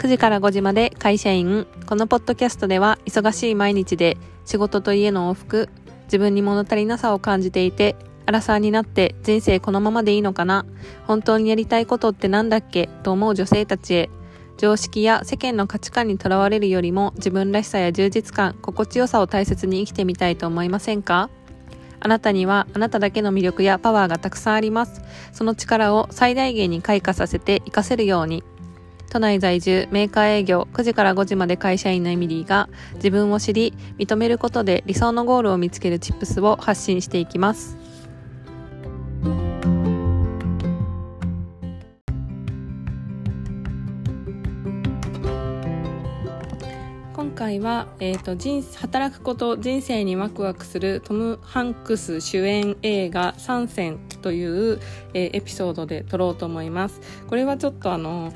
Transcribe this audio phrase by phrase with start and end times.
[0.00, 1.66] 9時から5時まで会社員。
[1.84, 5.68] このポッドキャストでは忙しい毎日で仕事と家の往復、
[6.04, 10.64] 自分に物足りなさを感じていて、アラサーになって人生このままでいいのかな？
[11.06, 12.88] 本当にやりたいことってなんだっけ？
[13.02, 14.10] と思う女性たちへ。
[14.56, 21.28] 常識や世間の価値観にとらわれるよりも自分らしさや充実感、心地よさを大切に生きてみたいと思いませんか？
[22.00, 25.02] あなたにはあなただけの魅力やパワーがたくさんあります。
[25.34, 28.42] その力を最大限に開花させて活かせるように。
[29.10, 37.76] 都内在住メーカー営業9時から5時まで会社員のエミリーが自分を知り認めることで理想のゴールを見つけるチップスを発信していきます。
[47.14, 54.78] 今回は、えーと、人働くこと人生にワクワクするトム・ハンクス主演映画「参戦」という、
[55.14, 57.00] えー、エピソードで撮ろうと思います。
[57.28, 58.32] これはちょっとあの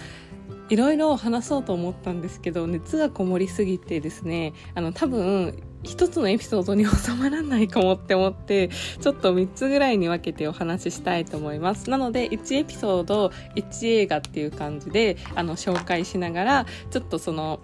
[0.71, 8.71] いろいろ話そうと思ったんですけど熱がこもりすぎてですねあの多分一つのエピソードに収まらないかもって思って
[9.01, 11.91] ちょっと3つぐらいに分けてお話ししたいと思います。
[11.91, 17.61] なので1エピソード1映画っていう感じであの紹介しながらちょっとその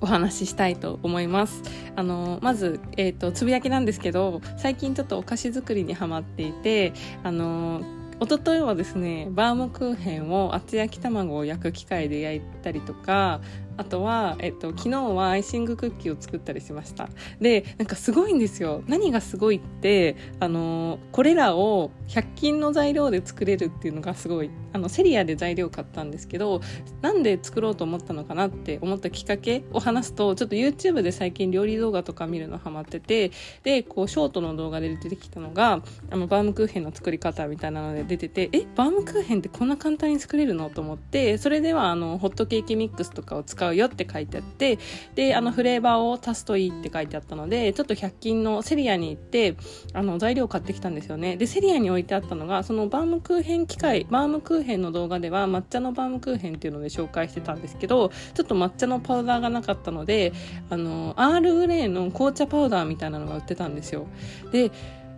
[0.00, 1.62] お話ししたいと思います。
[1.96, 6.92] あのまず、えーと、つぶやきなんですけど最近ちょっとお菓子作りにはまっていて
[7.24, 7.80] あの
[8.20, 13.40] 一昨日はですねバームクーヘンを厚焼き卵を焼く機械で焼いたりとか
[13.78, 17.08] あとは、えっと、昨日はアイシングクッキーを作ったりしました。
[17.40, 18.82] でなんかすごいんですよ。
[18.86, 26.60] 何がすごいってあのこれらを100均の材料で作れるっていうのがすごいあのセリアで材料買ったんですけど
[27.00, 33.30] なんで作ろうと思ったのかなって思ったきっかけを話すとちょっと YouTube で最近料理動画とか見るのハマってて
[33.62, 40.70] でこうショートの動画で出てきたのがあのバームクーヘンの作り方みたいなので出ててえバームクーヘンってこんな簡単に作れるの？
[40.70, 44.78] と思ってそれではあのホットケーキミックスとかを使うよって書いてあって
[45.14, 49.56] であのフレーバーを足すといいって書いてあったのでちょっと100均のセリアに行って
[49.92, 51.36] あの材料を買ってきたんですよね。
[51.36, 60.32] でセリアに置いてあったのがそのバームクーヘン機械バームクーヘンの動画では抹茶のバームクーヘンっていうので紹介してたんですけどちょっと抹茶のパウダーがなかったので
[60.70, 64.06] あのアールグレイの紅茶パウダーみたいなのが売ってたんですよ。
[64.52, 64.70] で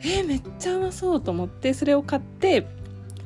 [0.02, 2.66] えー、めっちゃうまそうと思ってそれを買って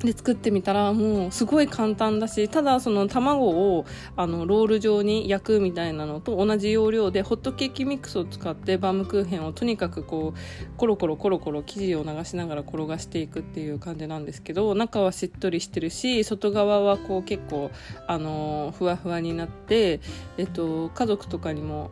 [0.05, 17.71] で作ってみたらもうすごい簡単だしただその卵をあのロール状に焼くみたいなのと同じ要領でホットケーキミックスを使ってバームクーヘンをとにかくこうコロコロコロコロ生地を流しながら転がしていくっていう感じなんですけど中はしっとりしてるし外側はこう結構
[18.07, 20.01] あのふわふわになって、
[20.37, 21.91] えっと、家族とかにも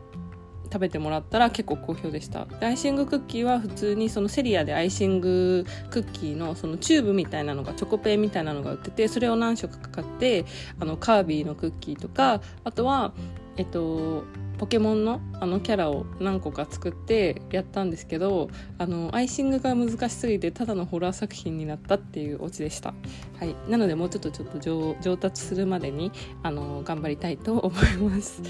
[0.73, 2.47] 食べてもらったら結構好評でした。
[2.59, 10.45] アイシングクッキーは普通にそのセリアでアイシングクッキーのそのチューブみたいなのがチョコペンみたいなのが売っててそれを何色か買って
[10.79, 13.13] あのカービィのクッキーとかあとは
[13.57, 14.23] えっと
[14.63, 22.93] ポケモンのあのキャラを何個か作ってやったんですけどあのアイシングが難しすぎてただのホラー作品になったっていうオチでした、
[23.39, 26.13] はい、なのでもうちょっとちょっと上達するまでに
[26.43, 28.41] あの頑張りたいと思います。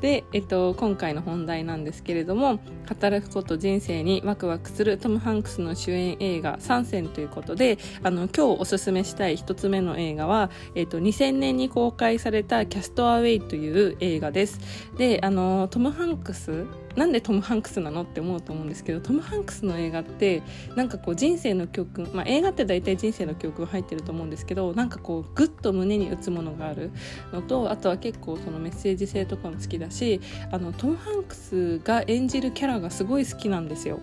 [0.00, 14.58] で、えっと、今回の本題なんですけれども働くこと人生にワクワクするトム・ハンクスの主演映画「参戦」ということであの今日おすすめしたい一つ目の映画は、えっと、2000年に公開された「キャストアウェイ」という映画です。
[14.96, 16.66] であのトム・ハンクス？
[16.96, 20.42] なんでトム・ハンクスなのって思うと思うんですけどトム・ハンクスの映画って
[20.74, 26.90] なんかこう人生の教訓、まあ、映画って大体人生の教訓入ってると思うんですけどなんかこうグッと胸に打つものがある
[27.32, 34.00] のとあとは結構そのメッセージ性とかも好きだしあのトム・ハンクスが演じるキャラがすごい好きなんですよ。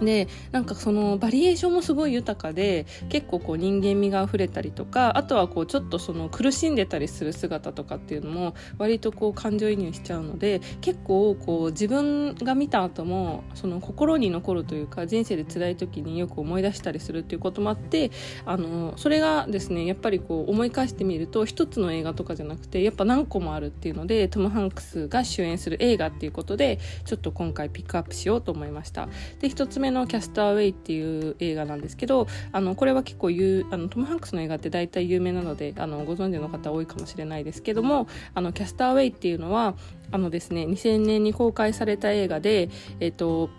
[0.00, 18.10] でなんかそのバリエーションもすごい豊かで結構こう人間味があふれたりとかあとはこうちょっとその苦しんでたりする姿とかっていうのも割とこう感情移入しちゃうので結構こう自分が見た後もその心に残るというか人生で辛い時によく思い出したりするっていうこともあって
[18.44, 29.08] あのそれがですねやっぱりこう思い返してみると一つの映画とかじゃなくてやっぱ何個もあるっていうのでトム・ハンクスが主演する映画っていうことでちょっと今回ピックアップしようと思いました。
[29.40, 39.74] で一つ目の「キャスター・ウェイ」っていう映画なんですけどあのこれは結構あのトム・ハンクスの映画って大体有名なのであのご存知の方多いかもしれないですけどもあのキャスター・ウェイっていうのは
[40.10, 42.70] あのですね2000年に公開された映画で
[43.00, 43.50] えっと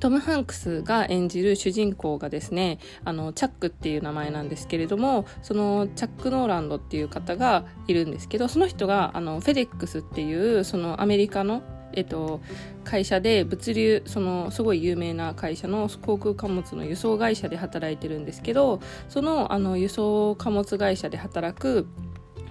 [0.00, 11.62] トム・ハンクスが演じる主人公がですねあのチャックっていう名前なんですけれどもそのチャック・ノーランドっていう方がいるんですけどその人があのフェデックスっていうそのアメリカの
[11.98, 12.40] えっと、
[12.84, 21.86] 会社で物流そのすごい有名な会社の航空貨物の輸送会社で働いてるんですけどそのあの輸送貨物会社で働く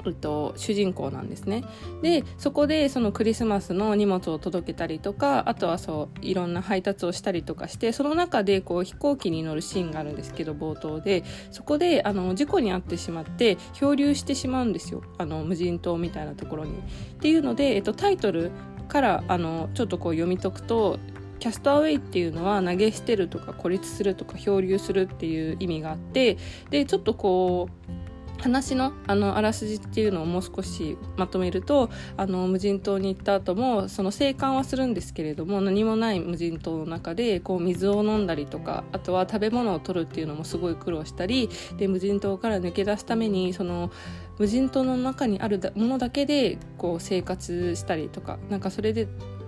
[0.06, 1.64] えっと、主人公なんですね。
[2.02, 16.78] でそこでそのクリスマスの荷物を届けたりとかあとはそういろんな配達をしたりとかしてその中でこう飛行機に乗るシーンがあるんですけど冒頭でそこであの事故に遭ってしまって漂流してしまうんですよあの無人島みたいなところに。
[16.78, 18.52] っていうので、えっと、タイトル
[18.88, 21.00] からあのちょっとこう読み解くと
[21.40, 26.38] キャストアウェイっていうのは投げ捨てるとか孤立するとか漂流するっていう意味があって
[26.70, 28.07] でちょっとこう
[28.40, 43.92] 話のあのあらすじっていうのをもう少しまとめるとあの無人島に行った後もその生還はするんですけれども何もない無人島の中でこう水を飲んだりとかあとは食べ物を取るっていうのもすごい苦労したりで無人島から抜け出すためにその
[44.38, 49.08] 無人島の中にあるものだけでこう生活したりとかなんかそれで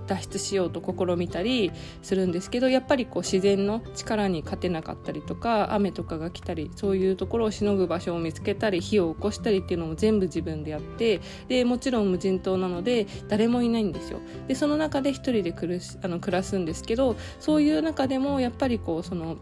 [0.10, 1.72] 脱出しようと試みたり
[2.02, 14.20] するんですけどやっぱりこう自然の力に勝てなかったりとか雨とかが来たりそういうところをしのぐ場所を見つけたり火を起こしたりっていうのも全部自分でやってでもちろん無人島なので誰もいないんですよ。
[14.48, 19.38] でその中で一人で暮あの暮らすんですけどそういう中でもやっぱりこうその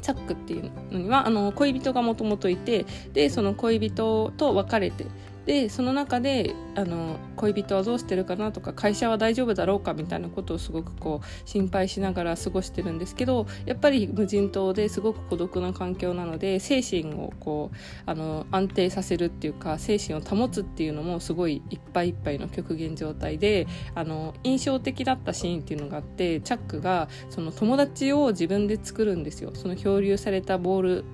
[0.00, 5.04] チャックっていうのにはあの恋人がもともといてでその恋人と別れて
[5.46, 17.76] でその中であの恋人はどうしてるかなとか会社は大丈夫だろうかみたいなことをすごくこう心配しながら過ごしてるんですけどやっぱり無人島ですごく孤独な環境なので精神をこう
[18.06, 29.52] あの安定させるっていうか精神を保つっていうのもすごいいっぱいいっぱいの極限状態であの印象的だったシーンっていうのがあってチャックがその友達を自分で作るんですよ。
[29.54, 31.04] その漂流されたボール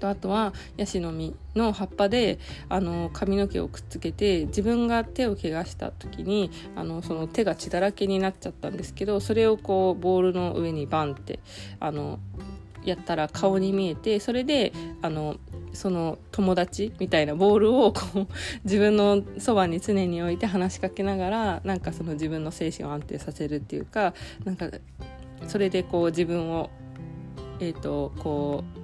[0.00, 2.38] とあとはヤシの実の葉っぱで
[2.68, 11.38] あの髪の毛をくっつけて自分が手を怪我した時にあのその手が血だらけになっちゃったんですけどそれをこうボールの上にバンって
[11.78, 12.18] あの
[12.84, 15.36] やったら顔に見えてそれであの
[15.72, 18.26] その友達みたいなボールをこう
[18.64, 24.14] 自分のそばに常に置いて話しかけながらなんかその自分の精神を安定させるっていうか
[24.44, 24.70] なんか
[25.46, 26.70] それでこう自分を
[27.60, 28.79] えっ、ー、とこう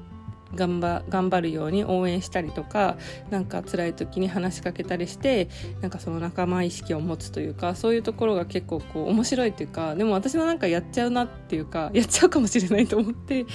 [0.54, 2.96] 頑張頑張るように応援したりとか
[3.30, 5.48] なんか辛い時に話しかけたりして
[5.80, 13.46] なんかその仲間意識を持つというかそういうところが結構こう面白いというかでも私もなんかやっちゃうなっていうかやっちゃうかもしれないと思って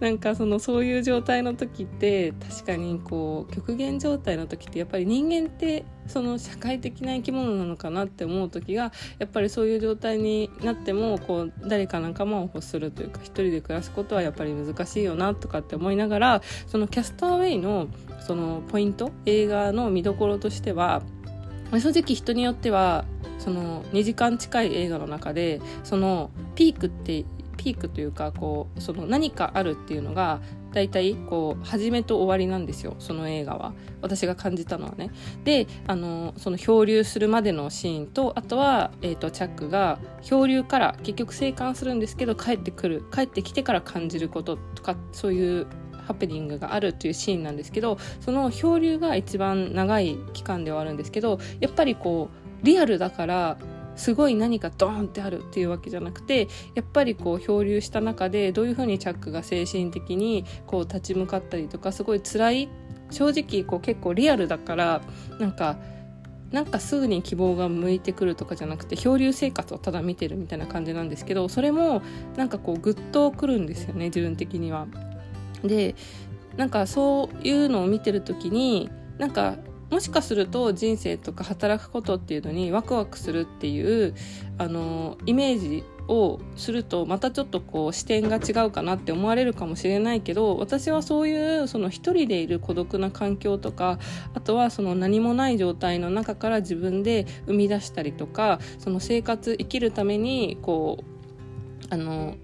[0.00, 17.88] なんかそのそういう状態の時って確かにこう極限状態の時ってやっぱり人間ってその社会的な生き物なのかなって思う時がやっぱりそういう状態になってもこう誰か仲間を欲するというか一人で暮らすことはやっぱり難しいよなとかって思いながらそのキャストアウェイの
[18.26, 21.02] そのポイント映画の見どころとしては
[21.72, 23.04] 正直人によっては
[23.38, 27.24] その2時間近い映画の中でそのピークって
[27.58, 30.40] ピークというかこうその何かあるっていうのが
[30.72, 33.74] 大体こう始めと終わりなんですよその映画は。
[34.00, 35.10] 私が感じたのはね。
[35.44, 45.66] であのその漂流するまでのシーンとあとは、えーと、チャックが漂流から結局生還するんですけど帰ってくる帰ってきてから感じることとかそういう
[46.06, 52.30] ハプニングがあるっていうシーンなんですけどその漂流が一番長い期間ではあるんですけどやっぱりこ
[52.62, 53.58] うリアルだから
[53.98, 62.68] すごい何かドーンってあるっていうわけじゃなくてやっぱりこう漂流した中でどういうふうにチャックが精神的にこう立ち向かったりとかすごい辛い
[63.10, 65.02] 正直こう結構リアルだから
[65.38, 65.76] なんか
[66.52, 72.00] なんかすぐに希望が向いてくるとかじゃなくて漂流生活をただ見てるみたいな感じなんですけどそれも
[72.36, 74.86] なんかこうグッとくるんですよね自分的には。
[75.62, 75.94] で
[76.56, 79.56] なんかそういうのを見てる時になんか
[79.90, 84.14] もしかすると人生とか働くことっていうのにワクワクするっていう
[84.58, 93.98] あのイメージをするとまたちょっとこう視点が違うかなって思われるかもしれないけど私はそういうその一人でいる孤独な環境とか
[94.34, 101.18] あとはその何もない状態の中から自分で生み出したりとかその生活生きるためにこう
[101.90, 102.36] あの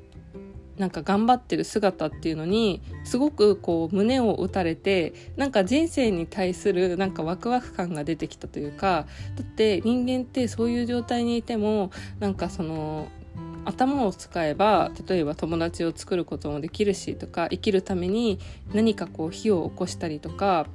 [0.78, 13.08] なんか頑張ってる姿っていうのにすごくこう胸を打たれてなんか人生に対するなんかワクワク感が出てきたというかだって人間ってそういう状態にいてもなんかその
[13.64, 18.38] 頭を使えば例えば友達を作ることもできるしとか生きるために
[18.72, 20.66] 何かこう火を起こしたりとか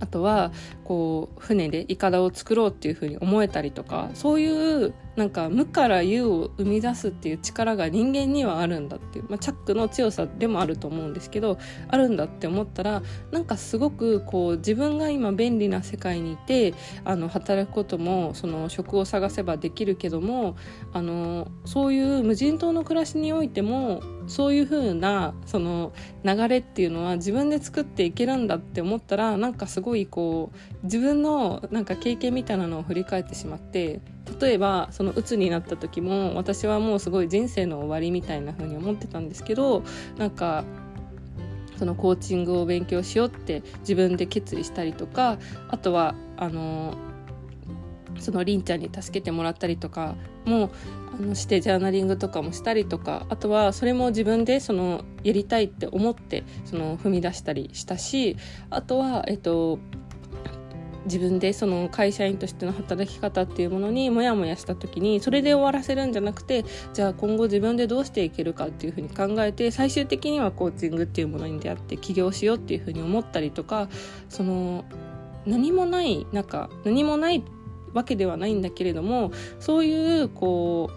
[0.00, 0.52] あとは
[0.84, 20.56] こう船でいかだを作ろうっていうふうに思えたりとかそういうなんか無から有を生み出すっていう力が人間にはあるんだっていう、まあ、チャックの強さでもあると思うんですけどあるんだって思ったらなんかすごくこう自分が今便利な世界にいてあの働くこともその職を探せばできるけども
[20.92, 25.92] あのそういう無人島の暮らしにおいてもそういう風なその
[26.24, 34.00] 流れっていうのは自分で作っていけるんだって思ったらなんかすごいこう自分のなんか経験みたいなのを振り返ってしまって
[34.40, 39.82] 例えばその鬱になった時も私はもうすごい人生の終わりみたいな風に思ってたんですけど
[40.16, 40.64] なんか
[41.76, 45.38] そのコーチングを勉強しようって自分で決意したりとか
[45.68, 46.94] あとはあの
[48.20, 50.14] そのりんちゃんに助けてもらったりとか
[50.44, 50.70] も
[51.18, 58.36] あのしてジャーナリングとかもしたりとかあとはそれも自分でそのやりたいって思ってその踏み出したりしたし
[58.70, 59.78] あとは、えっと、
[61.04, 73.88] 自分でその会社員としての働き方っていうものにモヤモヤした時にそれで終わらせるんじゃなくてじゃあ今後自分でどうしていけるかっていうふうに考えて最終的にはコーチングっていうものに出会って起業しようっていうふうに思ったりとか
[74.28, 74.84] その
[75.46, 77.42] 何もないなんか何もない
[77.94, 80.90] わけではないんだけれどもそういうこ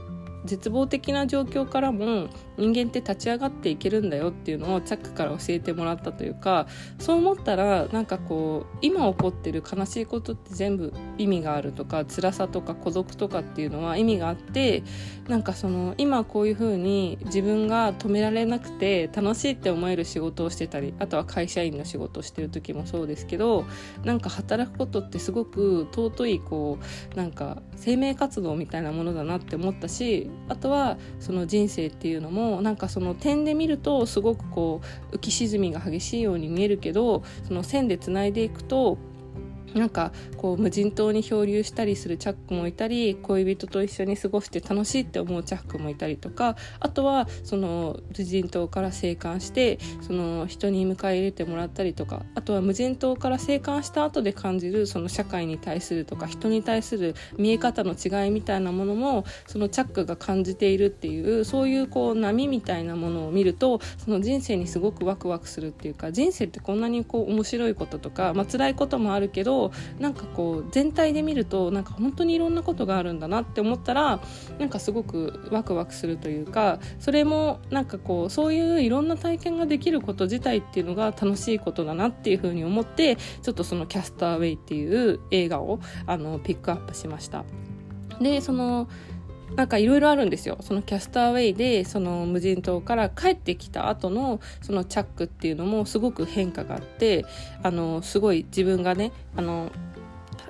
[0.43, 6.67] う絶望的な状況からも人間って立ち上がっていけるんだよっていうのをチャックから教えてもらったというか
[7.00, 14.83] そう思ったらなんかこう今起こってる悲しいことって全部意味があるとか辛さとか孤独とかっていうのは意味があって
[15.27, 23.65] なんかその今こういうふうに自分が止められなくて楽しいって思える仕事をしてたりあとは会社員の仕事をしてる時もそうですけど
[24.03, 26.77] なんか働くことってすごく尊いこ
[27.13, 38.97] うなんか生命活動みたいなものだなって思ったしあとはその人生っていうのもなんかその点で見るとすごくこう浮き沈みが激しいように見えるけどその線でつないでいくと
[39.75, 69.64] なんかこう無人島に漂流したりするチャックもいたり恋人と一緒に過ごして楽しいって思うチャックもいたりとかあとはその無人島から生還してその人に迎え入れてもらったりとかあとは無人島から生還した後で感じるその社会に対するとか人に対する見え方の違いみたいなものもそのチャックが感じているっていうそういうこう波みたいなものを見るとその人生にすごくワクワクするっていうか人生ってこんなにこう面白いこととか、まあ辛いこともあるけど
[70.00, 74.19] なんかこう全体で見るとなんか本当にいろんなことがあるんだなって思ったら
[74.60, 87.45] なんかすごくワクワクするというかそれもなんかこうそういういろんな体験ができること自体っていうのが楽しいことだなっていうふうに思ってちょっとその「キャスターウェイ」っていう映画をあのピックアップしました。
[88.22, 88.88] でその
[89.55, 90.57] なんかいろいろあるんですよ。
[90.61, 97.25] そのキャスターウェイでその無人島から帰ってきた後のそのチャックっていうのもすごく変化があって
[97.61, 99.71] あのすごい自分がねあの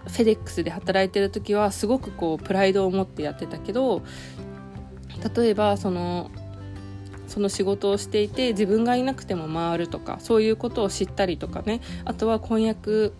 [0.07, 4.03] フェデックスで働いてる時はすごくこうプライドを持ってやってたけど
[5.35, 6.31] 例えばその
[7.27, 11.81] その仕事をしていて自分がいなくても回るとかそういうことを知ったりとかね。
[12.05, 13.13] あとは婚約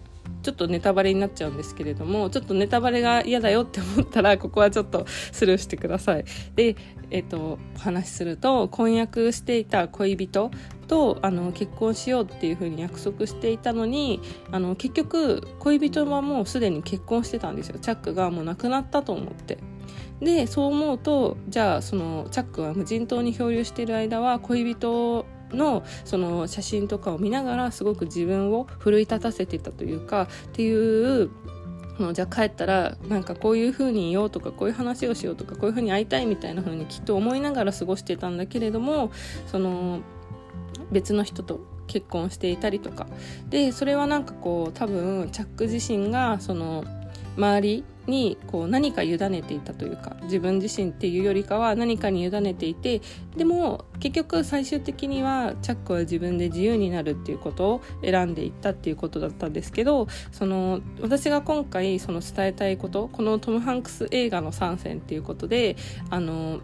[0.46, 6.26] ちょっとネタバレになっちゃうんですけれどもちょっとネタバレが嫌だよって思ったらここはちょっとスルーしてください。
[6.56, 6.76] で、
[7.10, 10.52] えっ、ー、とお話しすると婚約していた恋人
[10.88, 14.22] とあの結婚しようっていうふうに約束していたのに
[14.52, 19.58] あの結局恋人はもうすでに結婚してたんですよチャックがもう亡くなったと思って。
[20.22, 31.30] でそう思うとじゃあそのチャックは無人島に漂流している間は恋人のその写真とかを見ながらすごく自分を奮い立たせてたというかっていう
[32.14, 39.12] じゃあ帰ったらなんかこういう風にいようとかこういう話をしようとかこういう風に会いたいみたいな風にきっと思いながら過ごしてたんだけれども
[39.48, 40.02] その
[40.92, 43.08] 別の人と結婚していたりとか。
[43.50, 46.84] でそれはなんかこう多分チャック自身がその
[47.38, 53.02] 周りにこう何か委ねていたというか自分自身っていうよりかは何かに委ねていて
[53.36, 65.76] でも結局最終的にはチャックは自分で自由になるっていうことを選んでいったっていうことだったんですけどその私が今回その伝えたいことこのトム・ハンクス映画の参戦っていうことで
[66.10, 66.62] あの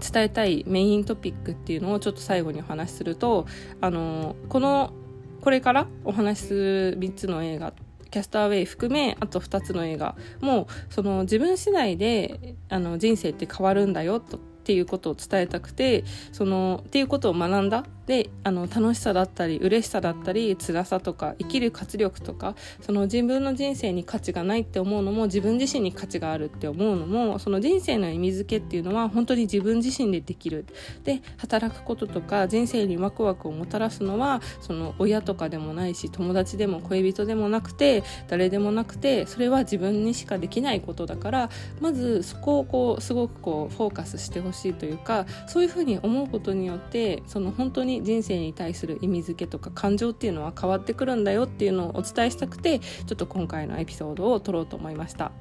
[0.00, 3.46] 伝えたいメイントピックっていうのをちょっと最後にお話しすると
[3.80, 4.92] あのこの
[5.40, 10.16] これからお話しする3つの映画ってキャスターウェイ含めあと2つの映画。
[10.40, 17.84] もうその自分次第であの人生って変わるんだよとっていうことを伝えたくてそのっていうことを学んだ。
[18.08, 30.64] であの楽しさだったり嬉しさだったり辛さとか生きる活力とかその自分の人生に価値がないって思うのも自分自身に価値があるって思うのもその人生の意味付けっていうのは本当に自分自身でできる。
[31.04, 41.50] で働くこととか人生にワクワクをもたらすのはその親とかでもないし友達でも恋人でもなくて誰でもなくてそれは自分にしかできないことだから
[41.80, 55.32] まずそこをこうすごくこうフォーカスしてほしいというかそういうふうに思うことによってその本当に人生に対する意味付けとか感情っていうのは変わってくるんだよっていうのをお伝えしたくてちょっと今回のエピソードを撮ろうと思いました。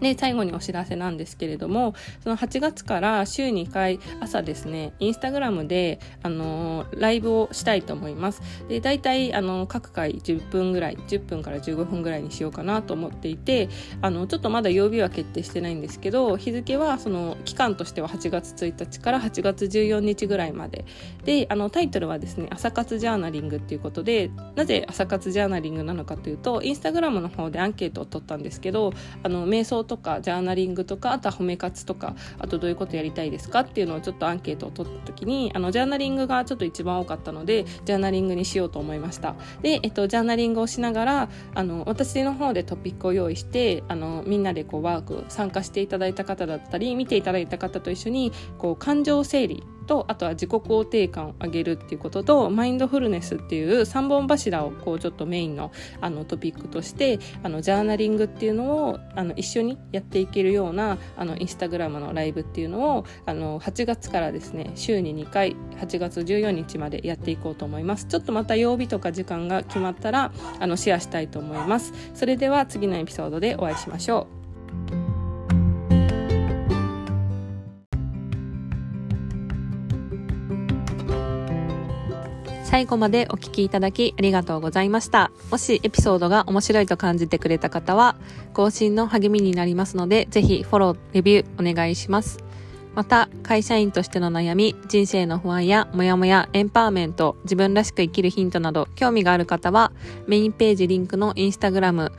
[0.00, 8.42] で最後にお知らせなんですけれどもその8月から週2回朝ですねインスタグラムで、あのー、ライブをしたいと思います。
[8.68, 13.68] で大体、あのー、各回10分ぐらい10分から15分ぐらいにしようかなと思っていて
[14.02, 20.84] あのちょっとまだ曜日は決定してないんですけど日付はその期間としては8月1日から8月14日ぐらいまで。
[21.24, 39.34] であのタイトルはですね朝活ジャーナリングっていうことでなぜ朝活ジャーナリングなのかというとインスタグラムの方でアンケートを取ったんですけどあの瞑想とかジャーナリングとかあとは褒め活とかあとどういうことやりたいですかっていうのをちょっとアンケートを取った時にあのジャーナリングがちょっと一番多かったのでジャーナリングにしようと思いました。
[39.62, 68.06] で、えっと、ジャーナリングをしながらあの私の方でトピックを用意してあのみんなでこうワーク参加していただいた方だったり見ていただいた方と一緒にこう感情整理とあとは自己肯定感を上げるっていうこととマインドフルネスっていう3本柱をこうちょっとメインのあのトピックとしてあのジャーナリングっていうのをあの一緒にやっていけるようなあのインスタグラムのライブっていうのをあの8月からですね週に2回8月14日までやっていこうと思います。
[68.06, 71.92] ちょっとまた曜日とか時間が決まったらあのシェアしたいと思います。
[72.14, 74.43] それでは次のエピソードでお会いしましょう。
[82.74, 85.30] 最後までお聞きいただきありがとうございました。
[85.52, 88.16] もしエピソードが面白いと感じてくれた方は、
[88.52, 92.38] 更新の励みになりますので、ぜひフォロー、レビューお願いします。
[92.96, 99.92] また、会社員としての悩み、人生の不安やモヤモヤ、エンパワーメント、自分らしく生きるヒントなど、興味がある方は、
[100.26, 102.10] メインページリンクのインスタグラム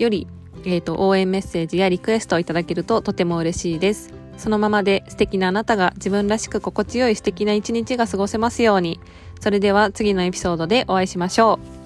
[0.00, 0.26] より、
[0.64, 4.12] えっ、ー、と、応援メッセージやリクエストをいただけるととても嬉しいです。
[4.40, 8.98] そのままで素敵なあなたが自分らしく心地よい素敵な一日が過ごせますように。
[9.40, 11.79] それでは次のエピソードでお会いしましょう。